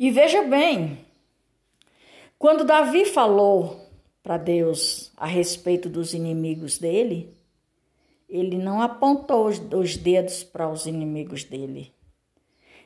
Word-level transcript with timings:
E 0.00 0.10
veja 0.10 0.42
bem, 0.44 1.04
quando 2.38 2.64
Davi 2.64 3.04
falou 3.04 3.86
para 4.22 4.38
Deus 4.38 5.12
a 5.14 5.26
respeito 5.26 5.90
dos 5.90 6.14
inimigos 6.14 6.78
dele, 6.78 7.36
ele 8.26 8.56
não 8.56 8.80
apontou 8.80 9.44
os 9.46 9.96
dedos 9.98 10.42
para 10.42 10.70
os 10.70 10.86
inimigos 10.86 11.44
dele. 11.44 11.92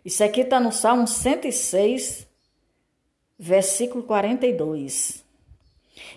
Isso 0.05 0.25
aqui 0.25 0.41
está 0.41 0.59
no 0.59 0.73
Salmo 0.73 1.07
106, 1.07 2.27
versículo 3.39 4.03
42. 4.03 5.25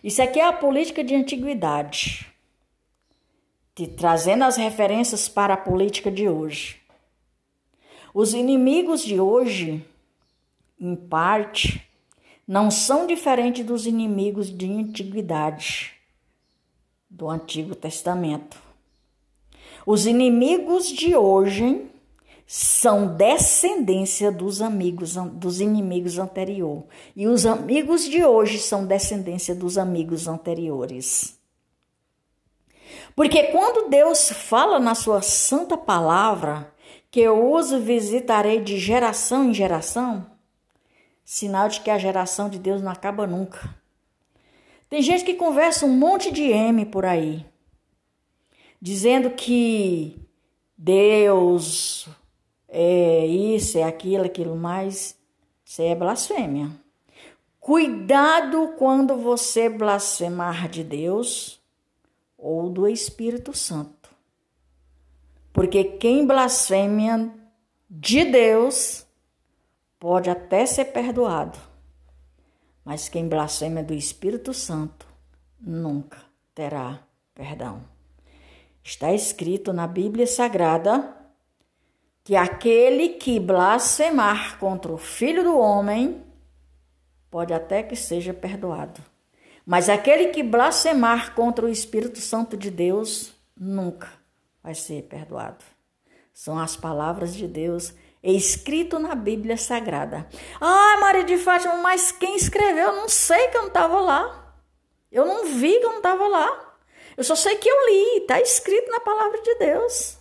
Isso 0.03 0.19
aqui 0.23 0.39
é 0.39 0.47
a 0.47 0.53
política 0.53 1.03
de 1.03 1.13
antiguidade, 1.13 2.25
te 3.75 3.85
trazendo 3.85 4.45
as 4.45 4.57
referências 4.57 5.29
para 5.29 5.53
a 5.53 5.57
política 5.57 6.09
de 6.09 6.27
hoje. 6.27 6.81
Os 8.15 8.33
inimigos 8.33 9.03
de 9.03 9.19
hoje, 9.19 9.85
em 10.79 10.95
parte, 10.95 11.87
não 12.47 12.71
são 12.71 13.05
diferentes 13.05 13.65
dos 13.65 13.85
inimigos 13.85 14.49
de 14.49 14.71
antiguidade 14.71 15.93
do 17.09 17.29
Antigo 17.29 17.75
Testamento. 17.75 18.57
Os 19.85 20.05
inimigos 20.05 20.87
de 20.87 21.15
hoje 21.15 21.85
são 22.45 23.15
descendência 23.15 24.31
dos 24.31 24.61
amigos 24.61 25.15
dos 25.33 25.59
inimigos 25.59 26.17
anteriores 26.17 26.85
e 27.13 27.27
os 27.27 27.45
amigos 27.45 28.05
de 28.05 28.23
hoje 28.23 28.59
são 28.59 28.85
descendência 28.85 29.53
dos 29.53 29.77
amigos 29.77 30.27
anteriores. 30.27 31.37
Porque 33.15 33.43
quando 33.45 33.89
Deus 33.89 34.29
fala 34.29 34.79
na 34.79 34.95
sua 34.95 35.21
santa 35.21 35.77
palavra 35.77 36.73
que 37.11 37.19
eu 37.19 37.51
os 37.51 37.71
visitarei 37.71 38.61
de 38.61 38.77
geração 38.77 39.49
em 39.49 39.53
geração, 39.53 40.36
sinal 41.29 41.67
de 41.67 41.81
que 41.81 41.89
a 41.89 41.97
geração 41.97 42.47
de 42.47 42.57
Deus 42.57 42.81
não 42.81 42.89
acaba 42.89 43.27
nunca. 43.27 43.75
Tem 44.89 45.01
gente 45.01 45.25
que 45.25 45.33
conversa 45.33 45.85
um 45.85 45.89
monte 45.89 46.31
de 46.31 46.43
M 46.43 46.85
por 46.85 47.05
aí 47.05 47.45
dizendo 48.81 49.31
que 49.31 50.17
Deus 50.77 52.07
é 52.69 53.25
isso, 53.25 53.77
é 53.77 53.83
aquilo, 53.83 54.23
aquilo 54.23 54.55
mais. 54.55 55.17
Isso 55.65 55.81
é 55.81 55.95
blasfêmia. 55.95 56.71
Cuidado 57.59 58.75
quando 58.77 59.17
você 59.17 59.67
blasfemar 59.67 60.69
de 60.69 60.83
Deus 60.83 61.59
ou 62.37 62.69
do 62.69 62.87
Espírito 62.87 63.53
Santo. 63.53 64.09
Porque 65.51 65.83
quem 65.83 66.25
blasfêmia 66.25 67.29
de 67.89 68.23
Deus 68.23 69.06
pode 69.99 70.29
até 70.29 70.65
ser 70.65 70.85
perdoado, 70.85 71.57
mas 72.83 73.09
quem 73.09 73.27
blasfema 73.27 73.83
do 73.83 73.93
Espírito 73.93 74.53
Santo 74.53 75.07
nunca 75.59 76.19
terá 76.53 76.99
perdão. 77.33 77.83
Está 78.83 79.13
escrito 79.13 79.73
na 79.73 79.85
Bíblia 79.85 80.25
Sagrada 80.25 81.15
que 82.23 82.35
aquele 82.35 83.09
que 83.09 83.39
blasfemar 83.39 84.57
contra 84.59 84.91
o 84.91 84.97
Filho 84.97 85.43
do 85.43 85.57
Homem 85.57 86.23
pode 87.29 87.53
até 87.53 87.83
que 87.83 87.95
seja 87.95 88.33
perdoado. 88.33 89.01
Mas 89.65 89.89
aquele 89.89 90.29
que 90.29 90.41
blasfemar 90.41 91.35
contra 91.35 91.65
o 91.65 91.69
Espírito 91.69 92.19
Santo 92.19 92.55
de 92.55 92.71
Deus 92.71 93.33
nunca 93.55 94.09
vai 94.63 94.73
ser 94.73 95.03
perdoado. 95.03 95.63
São 96.33 96.57
as 96.57 96.77
palavras 96.77 97.35
de 97.35 97.47
Deus 97.47 97.93
escrito 98.35 98.99
na 98.99 99.15
Bíblia 99.15 99.55
Sagrada. 99.55 100.27
Ah, 100.59 100.97
Maria 100.99 101.23
de 101.23 101.37
Fátima, 101.37 101.77
mas 101.77 102.11
quem 102.11 102.35
escreveu? 102.35 102.87
Eu 102.87 102.95
não 102.95 103.07
sei 103.07 103.47
que 103.47 103.57
eu 103.57 103.61
não 103.61 103.69
estava 103.69 103.99
lá. 104.01 104.55
Eu 105.11 105.25
não 105.25 105.45
vi 105.45 105.79
que 105.79 105.85
eu 105.85 105.89
não 105.89 105.97
estava 105.97 106.27
lá. 106.27 106.75
Eu 107.15 107.23
só 107.23 107.35
sei 107.35 107.55
que 107.55 107.69
eu 107.69 107.85
li, 107.87 108.17
está 108.21 108.39
escrito 108.41 108.91
na 108.91 108.99
palavra 108.99 109.41
de 109.41 109.55
Deus. 109.55 110.17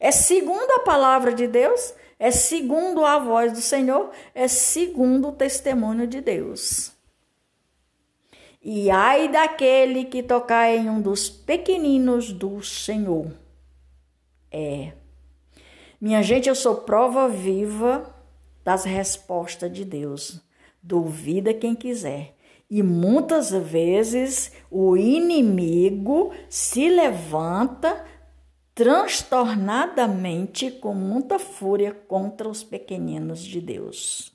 É 0.00 0.10
segundo 0.10 0.70
a 0.72 0.80
palavra 0.80 1.32
de 1.32 1.46
Deus, 1.46 1.94
é 2.18 2.30
segundo 2.30 3.04
a 3.04 3.18
voz 3.18 3.52
do 3.52 3.60
Senhor, 3.60 4.10
é 4.34 4.48
segundo 4.48 5.28
o 5.28 5.32
testemunho 5.32 6.06
de 6.06 6.20
Deus. 6.20 6.92
E 8.62 8.90
ai 8.90 9.28
daquele 9.28 10.06
que 10.06 10.22
tocar 10.22 10.70
em 10.70 10.88
um 10.88 11.00
dos 11.00 11.28
pequeninos 11.28 12.32
do 12.32 12.62
Senhor. 12.62 13.30
É. 14.50 14.92
Minha 16.00 16.22
gente, 16.22 16.48
eu 16.48 16.54
sou 16.54 16.76
prova 16.76 17.28
viva 17.28 18.14
das 18.64 18.84
respostas 18.84 19.72
de 19.72 19.84
Deus. 19.84 20.40
Duvida 20.82 21.54
quem 21.54 21.74
quiser. 21.74 22.34
E 22.70 22.82
muitas 22.82 23.50
vezes 23.50 24.52
o 24.70 24.96
inimigo 24.96 26.32
se 26.48 26.88
levanta 26.88 28.04
transtornadamente 28.74 30.70
com 30.70 30.92
muita 30.94 31.38
fúria 31.38 31.92
contra 31.92 32.48
os 32.48 32.64
pequeninos 32.64 33.40
de 33.40 33.60
Deus. 33.60 34.32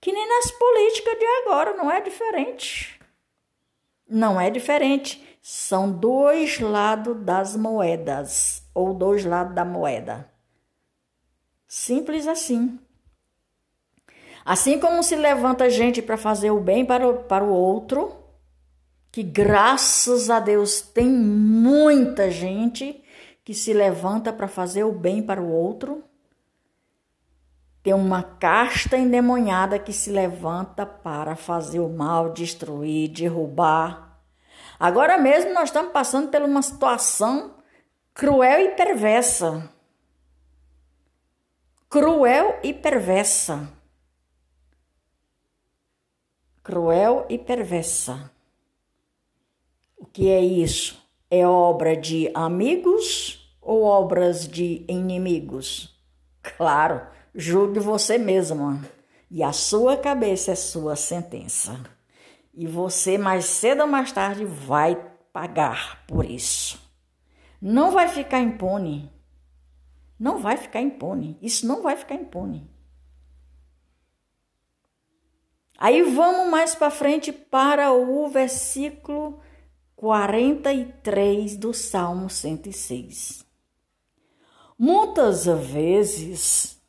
Que 0.00 0.12
nem 0.12 0.28
nas 0.28 0.50
políticas 0.52 1.18
de 1.18 1.24
agora, 1.24 1.74
não 1.74 1.90
é 1.90 2.00
diferente. 2.00 3.00
Não 4.08 4.40
é 4.40 4.50
diferente. 4.50 5.38
São 5.42 5.90
dois 5.90 6.60
lados 6.60 7.16
das 7.24 7.56
moedas, 7.56 8.62
ou 8.74 8.94
dois 8.94 9.24
lados 9.24 9.54
da 9.54 9.64
moeda. 9.64 10.31
Simples 11.74 12.28
assim. 12.28 12.78
Assim 14.44 14.78
como 14.78 15.02
se 15.02 15.16
levanta 15.16 15.70
gente 15.70 16.02
para 16.02 16.18
fazer 16.18 16.50
o 16.50 16.60
bem 16.60 16.84
para 16.84 17.08
o, 17.08 17.24
para 17.24 17.42
o 17.42 17.48
outro, 17.48 18.14
que 19.10 19.22
graças 19.22 20.28
a 20.28 20.38
Deus 20.38 20.82
tem 20.82 21.08
muita 21.08 22.30
gente 22.30 23.02
que 23.42 23.54
se 23.54 23.72
levanta 23.72 24.34
para 24.34 24.46
fazer 24.46 24.84
o 24.84 24.92
bem 24.92 25.22
para 25.22 25.40
o 25.40 25.50
outro. 25.50 26.04
Tem 27.82 27.94
uma 27.94 28.22
casta 28.22 28.98
endemoniada 28.98 29.78
que 29.78 29.94
se 29.94 30.10
levanta 30.10 30.84
para 30.84 31.34
fazer 31.36 31.80
o 31.80 31.88
mal, 31.88 32.34
destruir, 32.34 33.08
derrubar. 33.08 34.20
Agora 34.78 35.16
mesmo 35.16 35.54
nós 35.54 35.70
estamos 35.70 35.90
passando 35.90 36.30
por 36.30 36.42
uma 36.42 36.60
situação 36.60 37.54
cruel 38.12 38.60
e 38.60 38.68
perversa. 38.76 39.72
Cruel 41.92 42.58
e 42.62 42.72
perversa 42.72 43.68
cruel 46.62 47.26
e 47.28 47.38
perversa. 47.38 48.30
O 49.98 50.06
que 50.06 50.30
é 50.30 50.40
isso? 50.40 51.02
É 51.30 51.46
obra 51.46 51.96
de 51.96 52.30
amigos 52.34 53.56
ou 53.60 53.82
obras 53.82 54.46
de 54.46 54.84
inimigos? 54.88 55.94
Claro, 56.56 57.06
julgue 57.34 57.80
você 57.80 58.18
mesma. 58.18 58.82
E 59.30 59.42
a 59.42 59.52
sua 59.52 59.96
cabeça 59.96 60.52
é 60.52 60.54
sua 60.54 60.94
sentença. 60.94 61.80
E 62.54 62.66
você, 62.66 63.16
mais 63.16 63.46
cedo 63.46 63.82
ou 63.82 63.88
mais 63.88 64.12
tarde, 64.12 64.44
vai 64.44 64.94
pagar 65.32 66.04
por 66.06 66.24
isso. 66.24 66.78
Não 67.60 67.90
vai 67.90 68.08
ficar 68.08 68.40
impune. 68.40 69.10
Não 70.22 70.38
vai 70.38 70.56
ficar 70.56 70.80
impune. 70.80 71.36
Isso 71.42 71.66
não 71.66 71.82
vai 71.82 71.96
ficar 71.96 72.14
impune. 72.14 72.70
Aí 75.76 76.00
vamos 76.02 76.48
mais 76.48 76.76
para 76.76 76.92
frente 76.92 77.32
para 77.32 77.92
o 77.92 78.28
versículo 78.28 79.40
43 79.96 81.56
do 81.56 81.74
Salmo 81.74 82.30
106. 82.30 83.44
Muitas 84.78 85.44
vezes 85.44 86.80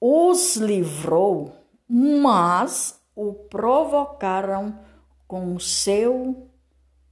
os 0.00 0.54
livrou, 0.54 1.52
mas 1.88 3.02
o 3.12 3.34
provocaram 3.34 4.78
com 5.26 5.58
seu 5.58 6.48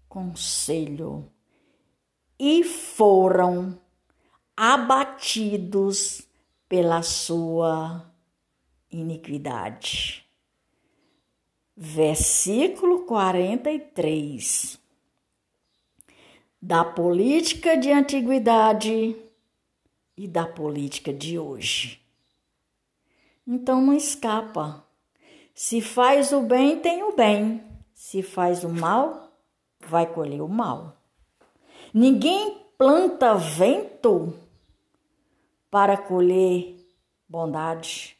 conselho 0.08 1.28
e 2.38 2.62
foram 2.62 3.84
abatidos 4.56 6.22
pela 6.68 7.02
sua 7.02 8.04
iniquidade 8.90 10.26
versículo 11.76 13.00
43 13.00 14.80
da 16.60 16.82
política 16.82 17.76
de 17.76 17.92
antiguidade 17.92 19.14
e 20.16 20.26
da 20.26 20.46
política 20.46 21.12
de 21.12 21.38
hoje. 21.38 22.00
Então 23.46 23.82
não 23.82 23.92
escapa. 23.92 24.82
Se 25.54 25.82
faz 25.82 26.32
o 26.32 26.40
bem, 26.40 26.80
tem 26.80 27.02
o 27.02 27.14
bem. 27.14 27.62
Se 27.92 28.22
faz 28.22 28.64
o 28.64 28.70
mal, 28.70 29.30
vai 29.78 30.06
colher 30.06 30.40
o 30.40 30.48
mal. 30.48 30.96
Ninguém 31.92 32.56
planta 32.78 33.34
vento 33.34 34.34
para 35.76 35.98
colher 35.98 36.74
bondade. 37.28 38.16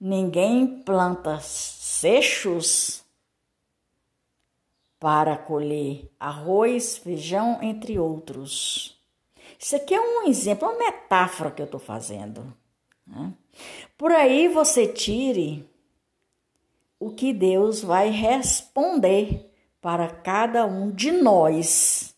ninguém 0.00 0.82
planta 0.82 1.38
seixos 1.38 3.04
para 4.98 5.36
colher 5.36 6.10
arroz, 6.18 6.96
feijão, 6.96 7.62
entre 7.62 7.98
outros. 7.98 8.98
Isso 9.58 9.76
aqui 9.76 9.92
é 9.92 10.00
um 10.00 10.28
exemplo, 10.28 10.66
uma 10.66 10.78
metáfora 10.78 11.50
que 11.50 11.60
eu 11.60 11.66
estou 11.66 11.78
fazendo. 11.78 12.56
Né? 13.06 13.34
Por 13.98 14.10
aí 14.10 14.48
você 14.48 14.88
tire 14.88 15.68
o 16.98 17.10
que 17.10 17.34
Deus 17.34 17.82
vai 17.82 18.08
responder 18.08 19.52
para 19.78 20.08
cada 20.08 20.64
um 20.64 20.90
de 20.90 21.12
nós, 21.12 22.16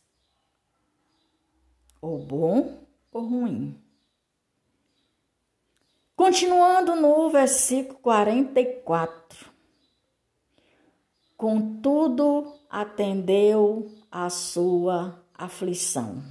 ou 2.01 2.21
bom 2.21 2.87
ou 3.11 3.27
ruim. 3.27 3.83
Continuando 6.23 6.95
no 6.95 7.31
versículo 7.31 7.99
44. 7.99 9.51
Contudo, 11.37 12.55
atendeu 12.71 13.91
a 14.09 14.31
sua 14.31 15.21
aflição, 15.35 16.23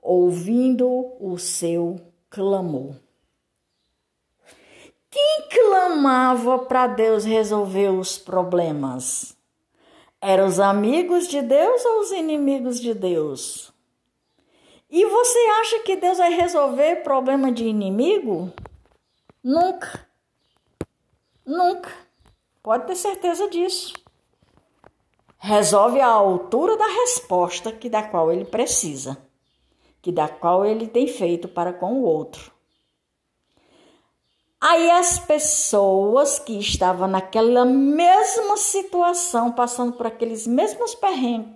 ouvindo 0.00 0.88
o 1.20 1.36
seu 1.36 2.00
clamor. 2.30 2.94
Quem 5.10 5.48
clamava 5.50 6.60
para 6.60 6.86
Deus 6.86 7.26
resolver 7.26 7.90
os 7.90 8.16
problemas? 8.16 9.36
Eram 10.22 10.46
os 10.46 10.58
amigos 10.58 11.28
de 11.28 11.42
Deus 11.42 11.84
ou 11.84 12.00
os 12.00 12.12
inimigos 12.12 12.80
de 12.80 12.94
Deus? 12.94 13.70
E 14.90 15.04
você 15.04 15.38
acha 15.60 15.80
que 15.80 15.96
Deus 15.96 16.16
vai 16.18 16.32
resolver 16.32 17.02
problema 17.02 17.52
de 17.52 17.64
inimigo? 17.64 18.50
Nunca. 19.44 20.06
Nunca. 21.44 21.90
Pode 22.62 22.86
ter 22.86 22.96
certeza 22.96 23.48
disso. 23.48 23.92
Resolve 25.38 26.00
a 26.00 26.08
altura 26.08 26.76
da 26.76 26.86
resposta 26.86 27.70
que 27.70 27.88
da 27.88 28.02
qual 28.02 28.32
ele 28.32 28.44
precisa, 28.44 29.16
que 30.02 30.10
da 30.10 30.26
qual 30.26 30.64
ele 30.64 30.88
tem 30.88 31.06
feito 31.06 31.48
para 31.48 31.72
com 31.72 31.94
o 31.94 32.02
outro. 32.02 32.50
Aí 34.60 34.90
as 34.90 35.20
pessoas 35.20 36.38
que 36.38 36.58
estavam 36.58 37.06
naquela 37.06 37.64
mesma 37.64 38.56
situação, 38.56 39.52
passando 39.52 39.92
por 39.92 40.06
aqueles 40.06 40.46
mesmos 40.46 40.94
perrengues, 40.96 41.54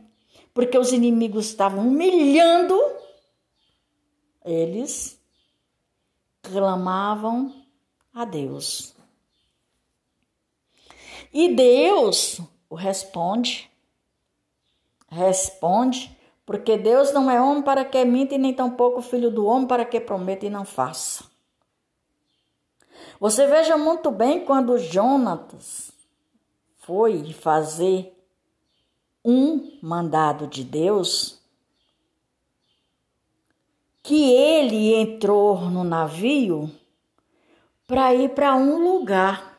porque 0.55 0.79
os 0.79 0.93
inimigos 0.93 1.47
estavam 1.47 1.89
humilhando 1.89 2.79
eles 4.45 5.21
clamavam 6.43 7.65
a 8.13 8.25
Deus. 8.25 8.95
E 11.33 11.55
Deus 11.55 12.41
o 12.69 12.75
responde. 12.75 13.71
Responde, 15.09 16.17
porque 16.45 16.77
Deus 16.77 17.13
não 17.13 17.31
é 17.31 17.41
homem 17.41 17.63
para 17.63 17.85
que 17.85 18.03
minta, 18.05 18.35
e 18.35 18.39
nem 18.39 18.55
tampouco 18.55 19.03
filho 19.03 19.31
do 19.31 19.47
homem 19.47 19.67
para 19.67 19.85
que 19.85 20.01
prometa 20.01 20.47
e 20.47 20.51
não 20.51 20.65
faça. 20.65 21.25
Você 23.21 23.47
veja 23.47 23.77
muito 23.77 24.11
bem 24.11 24.45
quando 24.45 24.79
Jonatas 24.79 25.93
foi 26.79 27.33
fazer 27.33 28.19
um 29.25 29.79
mandado 29.81 30.47
de 30.47 30.65
Deus, 30.65 31.42
que 34.03 34.33
ele 34.35 34.95
entrou 34.95 35.71
no 35.71 35.85
navio 35.85 36.71
para 37.87 38.15
ir 38.15 38.31
para 38.31 38.55
um 38.57 38.83
lugar 38.83 39.59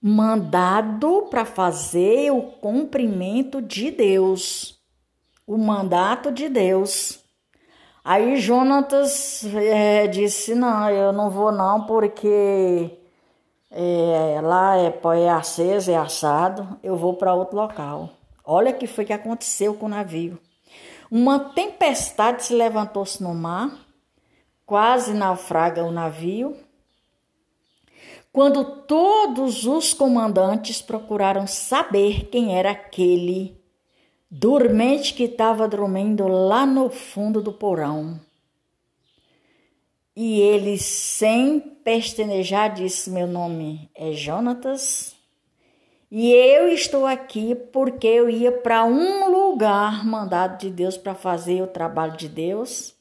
mandado 0.00 1.26
para 1.28 1.44
fazer 1.44 2.30
o 2.32 2.42
cumprimento 2.42 3.60
de 3.60 3.90
Deus, 3.90 4.80
o 5.46 5.58
mandato 5.58 6.30
de 6.32 6.48
Deus. 6.48 7.20
Aí 8.02 8.36
Jonatas 8.36 9.44
é, 9.54 10.06
disse: 10.06 10.54
Não, 10.54 10.88
eu 10.88 11.12
não 11.12 11.28
vou 11.28 11.52
não, 11.52 11.84
porque 11.84 12.98
é, 13.70 14.40
lá 14.42 14.78
é, 14.78 14.98
é 15.18 15.30
aceso, 15.30 15.90
é 15.90 15.96
assado, 15.96 16.78
eu 16.82 16.96
vou 16.96 17.14
para 17.14 17.34
outro 17.34 17.56
local. 17.56 18.10
Olha 18.44 18.72
que 18.72 18.86
foi 18.86 19.04
que 19.04 19.12
aconteceu 19.12 19.74
com 19.74 19.86
o 19.86 19.90
navio. 19.90 20.40
Uma 21.10 21.40
tempestade 21.40 22.44
se 22.44 22.54
levantou-se 22.54 23.20
no 23.20 23.34
mar, 23.34 23.84
quase 24.64 25.12
naufraga 25.12 25.84
o 25.84 25.90
navio. 25.90 26.56
Quando 28.32 28.82
todos 28.82 29.66
os 29.66 29.92
comandantes 29.92 30.80
procuraram 30.80 31.48
saber 31.48 32.26
quem 32.26 32.56
era 32.56 32.70
aquele 32.70 33.60
dormente 34.30 35.12
que 35.14 35.24
estava 35.24 35.66
dormindo 35.66 36.28
lá 36.28 36.64
no 36.64 36.88
fundo 36.88 37.42
do 37.42 37.52
porão. 37.52 38.20
E 40.14 40.40
ele, 40.40 40.78
sem 40.78 41.58
pestanejar, 41.58 42.72
disse: 42.72 43.10
Meu 43.10 43.26
nome 43.26 43.90
é 43.96 44.12
Jonatas 44.12 45.19
e 46.10 46.32
eu 46.32 46.68
estou 46.68 47.06
aqui 47.06 47.54
porque 47.54 48.06
eu 48.08 48.28
ia 48.28 48.50
para 48.50 48.84
um 48.84 49.30
lugar 49.30 50.04
mandado 50.04 50.58
de 50.58 50.68
Deus 50.68 50.96
para 50.96 51.14
fazer 51.14 51.62
o 51.62 51.68
trabalho 51.68 52.16
de 52.16 52.28
Deus. 52.28 52.96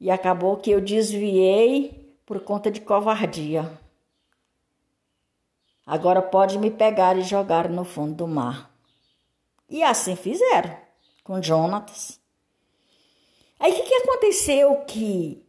E 0.00 0.10
acabou 0.10 0.56
que 0.56 0.72
eu 0.72 0.80
desviei 0.80 2.16
por 2.26 2.40
conta 2.40 2.68
de 2.68 2.80
covardia. 2.80 3.70
Agora 5.86 6.20
pode 6.20 6.58
me 6.58 6.70
pegar 6.70 7.16
e 7.16 7.22
jogar 7.22 7.68
no 7.68 7.84
fundo 7.84 8.14
do 8.14 8.26
mar. 8.26 8.74
E 9.68 9.82
assim 9.82 10.16
fizeram 10.16 10.76
com 11.22 11.40
Jonatas. 11.40 12.20
Aí 13.58 13.72
o 13.72 13.74
que, 13.76 13.82
que 13.82 13.94
aconteceu 13.94 14.76
que 14.86 15.46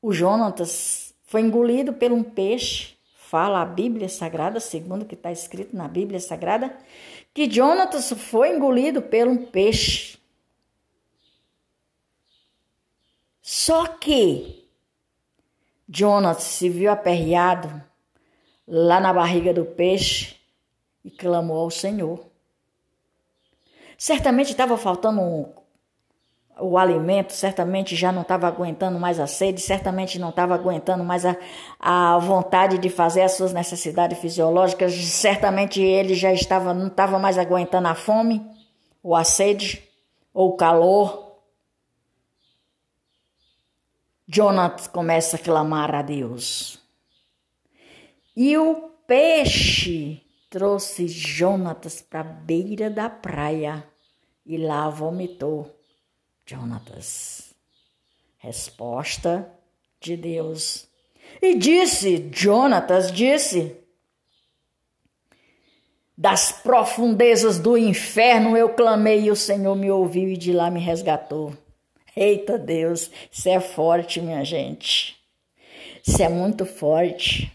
o 0.00 0.12
Jonatas 0.12 1.12
foi 1.24 1.40
engolido 1.40 1.92
por 1.92 2.12
um 2.12 2.22
peixe 2.22 2.91
fala 3.32 3.62
a 3.62 3.64
Bíblia 3.64 4.10
Sagrada, 4.10 4.60
segundo 4.60 5.04
o 5.04 5.06
que 5.06 5.14
está 5.14 5.32
escrito 5.32 5.74
na 5.74 5.88
Bíblia 5.88 6.20
Sagrada, 6.20 6.76
que 7.32 7.50
Jonatas 7.50 8.12
foi 8.12 8.54
engolido 8.54 9.00
por 9.00 9.26
um 9.26 9.46
peixe. 9.46 10.18
Só 13.40 13.86
que 13.86 14.68
Jonatas 15.88 16.42
se 16.42 16.68
viu 16.68 16.92
aperreado 16.92 17.82
lá 18.68 19.00
na 19.00 19.14
barriga 19.14 19.54
do 19.54 19.64
peixe 19.64 20.36
e 21.02 21.10
clamou 21.10 21.56
ao 21.56 21.70
Senhor. 21.70 22.26
Certamente 23.96 24.50
estava 24.50 24.76
faltando 24.76 25.22
um 25.22 25.54
o 26.62 26.78
alimento, 26.78 27.32
certamente 27.32 27.96
já 27.96 28.12
não 28.12 28.22
estava 28.22 28.46
aguentando 28.46 28.98
mais 28.98 29.18
a 29.18 29.26
sede, 29.26 29.60
certamente 29.60 30.18
não 30.18 30.30
estava 30.30 30.54
aguentando 30.54 31.02
mais 31.02 31.26
a, 31.26 31.36
a 31.80 32.18
vontade 32.18 32.78
de 32.78 32.88
fazer 32.88 33.22
as 33.22 33.32
suas 33.32 33.52
necessidades 33.52 34.18
fisiológicas, 34.18 34.94
certamente 34.94 35.82
ele 35.82 36.14
já 36.14 36.32
estava, 36.32 36.72
não 36.72 36.86
estava 36.86 37.18
mais 37.18 37.36
aguentando 37.36 37.88
a 37.88 37.94
fome, 37.94 38.46
ou 39.02 39.16
a 39.16 39.24
sede, 39.24 39.82
ou 40.32 40.50
o 40.50 40.56
calor. 40.56 41.32
Jonathan 44.28 44.88
começa 44.92 45.36
a 45.36 45.40
clamar 45.40 45.92
a 45.94 46.00
Deus. 46.00 46.78
E 48.36 48.56
o 48.56 48.90
peixe 49.06 50.22
trouxe 50.48 51.08
Jonatas 51.08 52.00
para 52.00 52.20
a 52.20 52.24
beira 52.24 52.88
da 52.88 53.10
praia 53.10 53.84
e 54.46 54.56
lá 54.56 54.88
vomitou. 54.88 55.81
Jonatas. 56.46 57.54
Resposta 58.38 59.48
de 60.00 60.16
Deus. 60.16 60.86
E 61.40 61.54
disse, 61.54 62.28
Jonatas 62.32 63.12
disse: 63.12 63.76
Das 66.16 66.52
profundezas 66.52 67.58
do 67.58 67.78
inferno 67.78 68.56
eu 68.56 68.70
clamei 68.70 69.24
e 69.24 69.30
o 69.30 69.36
Senhor 69.36 69.74
me 69.76 69.90
ouviu 69.90 70.28
e 70.28 70.36
de 70.36 70.52
lá 70.52 70.70
me 70.70 70.80
resgatou. 70.80 71.56
Eita 72.14 72.58
Deus, 72.58 73.10
isso 73.30 73.48
é 73.48 73.58
forte, 73.58 74.20
minha 74.20 74.44
gente. 74.44 75.16
Isso 76.06 76.22
é 76.22 76.28
muito 76.28 76.66
forte. 76.66 77.50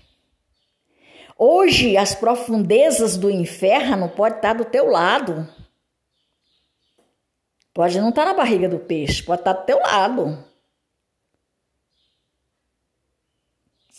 Hoje 1.38 1.96
as 1.96 2.16
profundezas 2.16 3.16
do 3.18 3.30
inferno 3.30 4.10
podem 4.10 4.38
estar 4.38 4.54
do 4.54 4.66
teu 4.66 4.90
lado. 4.90 5.48
Pode 7.78 8.02
não 8.02 8.10
estar 8.10 8.24
tá 8.24 8.32
na 8.32 8.34
barriga 8.34 8.68
do 8.68 8.80
peixe, 8.80 9.22
pode 9.22 9.42
estar 9.42 9.54
tá 9.54 9.62
do 9.62 9.66
teu 9.68 9.78
lado. 9.78 10.44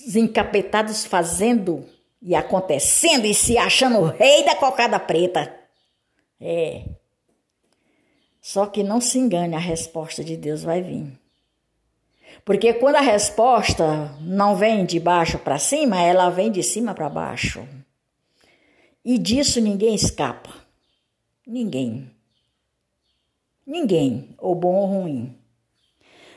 Os 0.04 0.16
encapetados 0.16 1.04
fazendo 1.04 1.88
e 2.20 2.34
acontecendo 2.34 3.24
e 3.24 3.32
se 3.32 3.56
achando 3.56 3.98
o 4.00 4.06
rei 4.06 4.44
da 4.44 4.56
cocada 4.56 4.98
preta. 4.98 5.56
É. 6.40 6.86
Só 8.40 8.66
que 8.66 8.82
não 8.82 9.00
se 9.00 9.16
engane, 9.16 9.54
a 9.54 9.60
resposta 9.60 10.24
de 10.24 10.36
Deus 10.36 10.64
vai 10.64 10.82
vir. 10.82 11.16
Porque 12.44 12.74
quando 12.74 12.96
a 12.96 13.00
resposta 13.00 14.12
não 14.20 14.56
vem 14.56 14.84
de 14.84 14.98
baixo 14.98 15.38
para 15.38 15.56
cima, 15.56 16.02
ela 16.02 16.30
vem 16.30 16.50
de 16.50 16.64
cima 16.64 16.94
para 16.94 17.08
baixo. 17.08 17.64
E 19.04 19.16
disso 19.16 19.60
ninguém 19.60 19.94
escapa. 19.94 20.52
Ninguém. 21.46 22.17
Ninguém, 23.68 24.34
ou 24.38 24.54
bom 24.54 24.74
ou 24.76 24.86
ruim. 24.86 25.38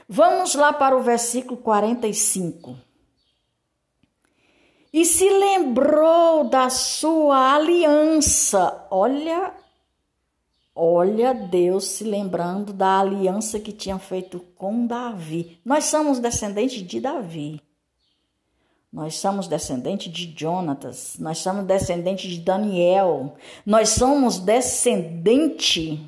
Vamos 0.07 0.53
lá 0.53 0.73
para 0.73 0.97
o 0.97 1.01
versículo 1.01 1.55
45. 1.55 2.75
E 4.91 5.05
se 5.05 5.29
lembrou 5.29 6.43
da 6.49 6.69
sua 6.69 7.55
aliança. 7.55 8.85
Olha 8.91 9.53
Olha 10.75 11.33
Deus 11.33 11.85
se 11.85 12.03
lembrando 12.03 12.73
da 12.73 12.99
aliança 12.99 13.59
que 13.59 13.71
tinha 13.71 13.99
feito 13.99 14.39
com 14.55 14.85
Davi. 14.85 15.59
Nós 15.63 15.85
somos 15.85 16.19
descendentes 16.19 16.81
de 16.85 16.99
Davi. 16.99 17.61
Nós 18.91 19.15
somos 19.15 19.47
descendentes 19.47 20.11
de 20.11 20.33
Jonatas. 20.37 21.17
Nós 21.19 21.37
somos 21.37 21.65
descendentes 21.65 22.29
de 22.29 22.39
Daniel. 22.39 23.35
Nós 23.65 23.89
somos 23.89 24.39
descendentes 24.39 25.99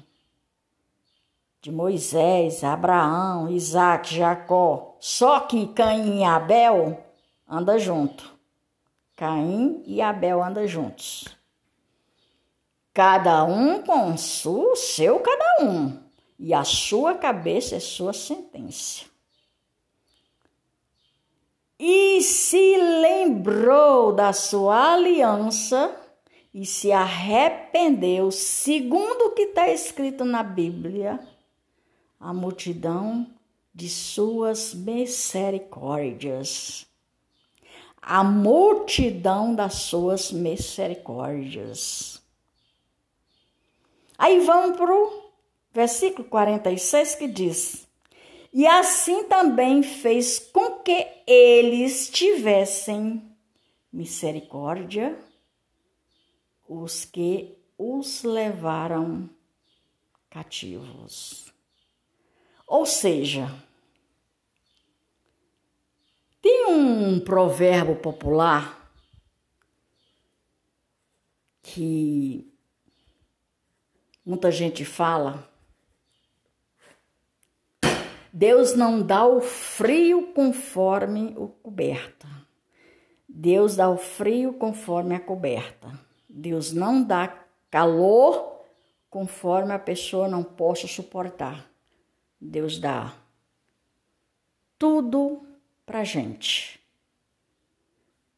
de 1.63 1.71
Moisés, 1.71 2.61
Abraão, 2.61 3.49
Isaac, 3.49 4.13
Jacó. 4.13 4.97
Só 4.99 5.39
que 5.39 5.67
Caim 5.67 6.19
e 6.19 6.23
Abel 6.25 7.01
andam 7.49 7.79
juntos. 7.79 8.29
Caim 9.15 9.81
e 9.85 10.01
Abel 10.01 10.43
andam 10.43 10.67
juntos. 10.67 11.25
Cada 12.93 13.45
um 13.45 13.81
com 13.81 14.13
o 14.13 14.75
seu 14.75 15.21
cada 15.21 15.63
um, 15.63 15.97
e 16.37 16.53
a 16.53 16.65
sua 16.65 17.15
cabeça 17.15 17.77
é 17.77 17.79
sua 17.79 18.11
sentença. 18.11 19.05
E 21.79 22.21
se 22.21 22.75
lembrou 22.77 24.11
da 24.11 24.33
sua 24.33 24.95
aliança 24.95 25.95
e 26.53 26.65
se 26.65 26.91
arrependeu, 26.91 28.31
segundo 28.31 29.27
o 29.27 29.31
que 29.31 29.43
está 29.43 29.69
escrito 29.69 30.25
na 30.25 30.43
Bíblia, 30.43 31.19
a 32.23 32.33
multidão 32.33 33.27
de 33.75 33.89
suas 33.89 34.73
misericórdias. 34.73 36.87
A 38.01 38.23
multidão 38.23 39.53
das 39.53 39.73
suas 39.73 40.31
misericórdias. 40.31 42.23
Aí 44.17 44.39
vamos 44.39 44.77
para 44.77 44.93
o 44.93 45.31
versículo 45.73 46.27
46 46.29 47.15
que 47.15 47.27
diz: 47.27 47.85
E 48.53 48.65
assim 48.65 49.25
também 49.25 49.83
fez 49.83 50.39
com 50.39 50.79
que 50.79 51.05
eles 51.27 52.09
tivessem 52.09 53.21
misericórdia 53.91 55.19
os 56.67 57.03
que 57.03 57.57
os 57.77 58.23
levaram 58.23 59.29
cativos. 60.29 61.52
Ou 62.73 62.87
seja, 62.87 63.53
tem 66.41 66.65
um 66.65 67.19
provérbio 67.19 67.95
popular 67.95 68.89
que 71.61 72.51
Muita 74.25 74.49
gente 74.49 74.85
fala. 74.85 75.45
Deus 78.31 78.73
não 78.73 79.01
dá 79.01 79.25
o 79.25 79.41
frio 79.41 80.31
conforme 80.33 81.33
o 81.37 81.49
coberta. 81.49 82.27
Deus 83.27 83.75
dá 83.75 83.89
o 83.89 83.97
frio 83.97 84.53
conforme 84.53 85.13
a 85.13 85.19
coberta. 85.19 85.91
Deus 86.29 86.71
não 86.71 87.03
dá 87.03 87.37
calor 87.69 88.61
conforme 89.09 89.73
a 89.73 89.79
pessoa 89.79 90.29
não 90.29 90.41
possa 90.41 90.87
suportar. 90.87 91.72
Deus 92.43 92.77
dá 92.77 93.15
tudo 94.77 95.47
pra 95.85 96.03
gente. 96.03 96.79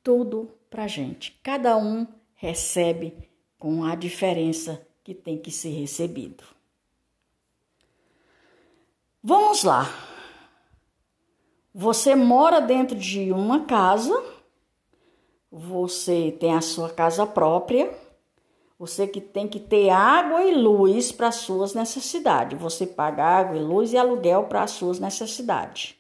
Tudo 0.04 0.52
pra 0.70 0.88
gente. 0.88 1.32
Cada 1.42 1.76
um 1.76 2.06
recebe 2.36 3.30
com 3.58 3.84
a 3.84 3.96
diferença 3.96 4.86
que 5.04 5.14
tem 5.14 5.38
que 5.38 5.50
ser 5.50 5.70
recebido. 5.70 6.44
Vamos 9.24 9.64
lá. 9.64 9.86
Você 11.74 12.14
mora 12.16 12.62
dentro 12.62 12.96
de 12.96 13.32
uma 13.32 13.66
casa, 13.66 14.24
você 15.52 16.32
tem 16.40 16.54
a 16.54 16.62
sua 16.62 16.90
casa 16.92 17.26
própria, 17.26 17.92
você 18.86 19.08
que 19.08 19.20
tem 19.20 19.48
que 19.48 19.60
ter 19.60 19.90
água 19.90 20.44
e 20.44 20.54
luz 20.54 21.12
para 21.12 21.30
as 21.30 21.38
suas 21.38 21.74
necessidades. 21.74 22.60
Você 22.60 22.86
paga 22.86 23.24
água 23.24 23.58
e 23.58 23.60
luz 23.60 23.94
e 23.94 23.98
aluguel 23.98 24.44
para 24.44 24.62
as 24.62 24.72
suas 24.72 25.00
necessidades. 25.00 25.96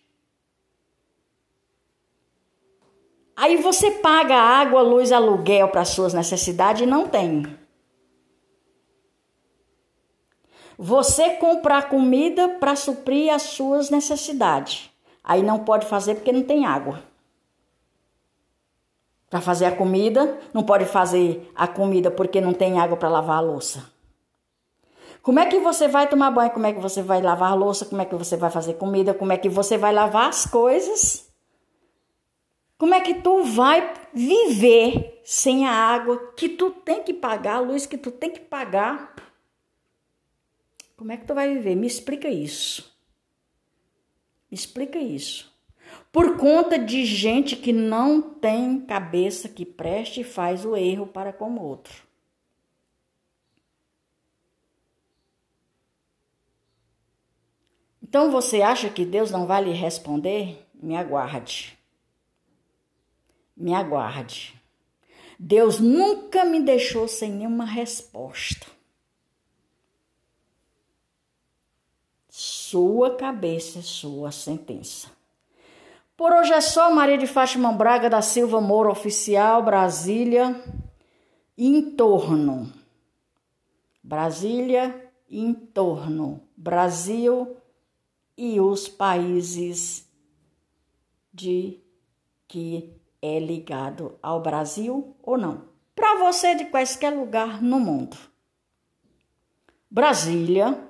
Aí 3.36 3.58
você 3.58 3.92
paga 3.92 4.36
água, 4.36 4.82
luz, 4.82 5.12
aluguel 5.12 5.68
para 5.70 5.82
as 5.82 5.89
suas 5.89 6.13
necessidades 6.13 6.84
e 6.84 6.86
não 6.86 7.08
tem. 7.08 7.46
Você 10.77 11.32
comprar 11.32 11.89
comida 11.89 12.48
para 12.48 12.75
suprir 12.75 13.34
as 13.34 13.42
suas 13.42 13.89
necessidades. 13.89 14.92
Aí 15.24 15.42
não 15.42 15.60
pode 15.60 15.88
fazer 15.88 16.15
porque 16.15 16.32
não 16.32 16.44
tem 16.44 16.65
água. 16.65 17.04
Para 19.29 19.41
fazer 19.41 19.65
a 19.65 19.75
comida, 19.75 20.39
não 20.53 20.63
pode 20.63 20.86
fazer 20.86 21.51
a 21.55 21.67
comida 21.67 22.12
porque 22.12 22.39
não 22.39 22.53
tem 22.53 22.79
água 22.79 22.96
para 22.96 23.10
lavar 23.10 23.38
a 23.38 23.41
louça. 23.41 23.91
Como 25.22 25.39
é 25.39 25.48
que 25.48 25.60
você 25.60 25.88
vai 25.88 26.08
tomar 26.08 26.29
banho? 26.29 26.51
Como 26.51 26.67
é 26.67 26.74
que 26.74 26.79
você 26.79 27.01
vai 27.01 27.20
lavar 27.20 27.51
a 27.51 27.55
louça? 27.55 27.86
Como 27.86 28.00
é 28.00 28.05
que 28.05 28.13
você 28.13 28.38
vai 28.38 28.51
fazer 28.51 28.75
comida? 28.75 29.12
Como 29.13 29.34
é 29.34 29.38
que 29.38 29.50
você 29.50 29.75
vai 29.75 29.91
lavar 29.91 30.29
as 30.29 30.46
coisas? 30.46 31.27
Como 32.77 32.94
é 32.94 33.01
que 33.01 33.15
tu 33.15 33.44
vai 33.44 33.94
viver 34.13 35.22
sem 35.24 35.65
a 35.65 35.72
água 35.72 36.34
que 36.34 36.50
tu 36.50 36.70
tem 36.70 37.01
que 37.01 37.13
pagar, 37.13 37.55
a 37.55 37.60
luz 37.60 37.86
que 37.86 37.98
tu 37.98 38.12
tem 38.12 38.29
que 38.29 38.41
pagar? 38.41 39.15
Como 40.96 41.12
é 41.12 41.17
que 41.17 41.25
tu 41.25 41.34
vai 41.34 41.53
viver? 41.53 41.75
Me 41.75 41.88
explica 41.88 42.27
isso. 42.27 42.96
Me 44.51 44.55
explica 44.55 45.00
isso. 45.00 45.55
Por 46.15 46.38
conta 46.38 46.79
de 46.79 47.03
gente 47.03 47.57
que 47.57 47.74
não 47.74 48.22
tem 48.22 48.79
cabeça 48.79 49.50
que 49.50 49.65
preste 49.65 50.22
e 50.22 50.24
faz 50.24 50.63
o 50.63 50.74
erro 50.74 51.05
para 51.05 51.34
com 51.34 51.51
o 51.51 51.62
outro. 51.62 51.93
Então 58.01 58.31
você 58.31 58.62
acha 58.62 58.89
que 58.89 59.03
Deus 59.03 59.29
não 59.29 59.45
vai 59.45 59.65
lhe 59.65 59.74
responder? 59.74 60.65
Me 60.74 60.95
aguarde. 60.95 61.77
Me 63.53 63.74
aguarde. 63.74 64.57
Deus 65.38 65.81
nunca 65.81 66.45
me 66.45 66.62
deixou 66.62 67.10
sem 67.10 67.29
nenhuma 67.29 67.65
resposta. 67.65 68.67
Sua 72.29 73.17
cabeça, 73.17 73.81
sua 73.81 74.31
sentença. 74.31 75.14
Por 76.17 76.31
hoje 76.31 76.53
é 76.53 76.62
só 76.62 76.93
Maria 76.93 77.17
de 77.17 77.27
Fátima 77.27 77.74
Braga 77.74 78.10
da 78.10 78.22
Silva 78.22 78.62
Moura 78.62 78.89
Oficial, 78.89 79.62
Brasília, 79.62 80.63
em 81.57 81.91
torno. 81.91 82.72
Brasília, 84.01 85.12
em 85.29 85.53
torno. 85.53 86.41
Brasil 86.55 87.57
e 88.38 88.62
os 88.62 88.88
países 88.88 90.10
de 91.34 91.81
que 92.48 92.95
é 93.22 93.38
ligado 93.38 94.17
ao 94.24 94.41
Brasil 94.41 95.17
ou 95.22 95.38
não. 95.38 95.67
Para 95.93 96.15
você 96.15 96.55
de 96.55 96.63
qualquer 96.65 97.10
lugar 97.10 97.62
no 97.62 97.77
mundo. 97.77 98.15
Brasília, 99.91 100.81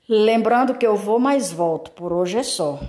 Lembrando 0.08 0.76
que 0.76 0.86
eu 0.86 0.96
vou 0.96 1.18
mais 1.18 1.52
volto, 1.52 1.90
por 1.92 2.12
hoje 2.12 2.38
é 2.38 2.42
só. 2.42 2.80